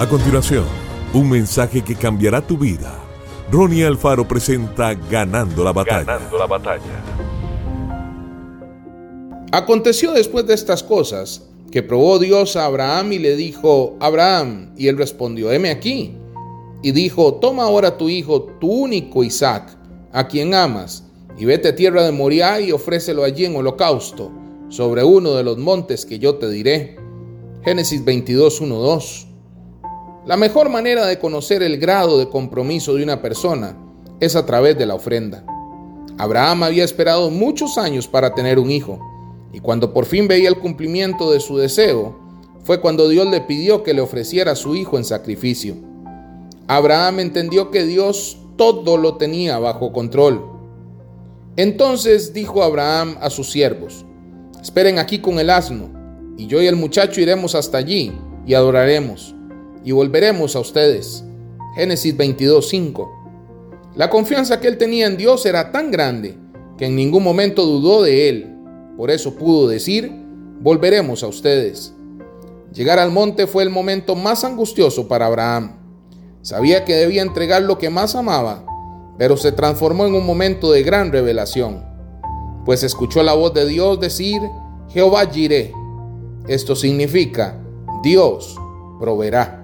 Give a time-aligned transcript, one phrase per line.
[0.00, 0.64] A continuación,
[1.12, 2.98] un mensaje que cambiará tu vida.
[3.52, 6.04] Ronnie Alfaro presenta Ganando la batalla.
[6.04, 7.04] Ganando la batalla.
[9.52, 14.88] Aconteció después de estas cosas que probó Dios a Abraham y le dijo, Abraham, y
[14.88, 16.16] él respondió, heme aquí.
[16.82, 19.76] Y dijo, toma ahora tu hijo, tu único Isaac,
[20.12, 21.04] a quien amas,
[21.36, 24.32] y vete a tierra de Moriah y ofrécelo allí en holocausto,
[24.70, 26.96] sobre uno de los montes que yo te diré.
[27.62, 29.26] Génesis 22, 1, 2.
[30.26, 33.74] La mejor manera de conocer el grado de compromiso de una persona
[34.20, 35.46] es a través de la ofrenda.
[36.18, 38.98] Abraham había esperado muchos años para tener un hijo,
[39.50, 42.20] y cuando por fin veía el cumplimiento de su deseo,
[42.64, 45.76] fue cuando Dios le pidió que le ofreciera a su hijo en sacrificio.
[46.68, 50.44] Abraham entendió que Dios todo lo tenía bajo control.
[51.56, 54.04] Entonces dijo Abraham a sus siervos,
[54.60, 55.88] esperen aquí con el asno,
[56.36, 58.12] y yo y el muchacho iremos hasta allí
[58.46, 59.34] y adoraremos
[59.84, 61.24] y volveremos a ustedes.
[61.74, 63.08] Génesis 22:5.
[63.96, 66.38] La confianza que él tenía en Dios era tan grande
[66.78, 68.56] que en ningún momento dudó de él.
[68.96, 70.12] Por eso pudo decir,
[70.60, 71.94] volveremos a ustedes.
[72.72, 75.76] Llegar al monte fue el momento más angustioso para Abraham.
[76.42, 78.64] Sabía que debía entregar lo que más amaba,
[79.18, 81.84] pero se transformó en un momento de gran revelación,
[82.64, 84.40] pues escuchó la voz de Dios decir,
[84.88, 85.74] Jehová Jireh.
[86.48, 87.60] Esto significa,
[88.02, 88.56] Dios
[88.98, 89.59] proveerá.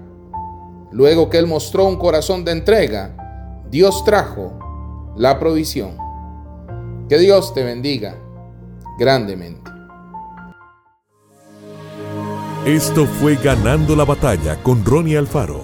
[0.91, 3.15] Luego que él mostró un corazón de entrega,
[3.69, 5.97] Dios trajo la provisión.
[7.09, 8.17] Que Dios te bendiga
[8.97, 9.69] grandemente.
[12.65, 15.61] Esto fue Ganando la Batalla con Ronnie Alfaro.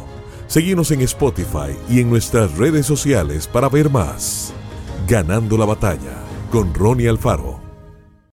[0.47, 4.53] Seguimos en Spotify y en nuestras redes sociales para ver más.
[5.07, 7.62] Ganando la Batalla con Ronnie Alfaro.